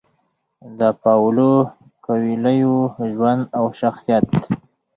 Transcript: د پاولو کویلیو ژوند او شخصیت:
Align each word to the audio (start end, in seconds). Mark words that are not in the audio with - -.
د 0.79 0.81
پاولو 1.03 1.51
کویلیو 2.05 2.75
ژوند 3.13 3.41
او 3.57 3.65
شخصیت: 3.79 4.27